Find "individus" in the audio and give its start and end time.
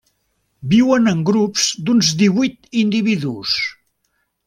2.85-3.57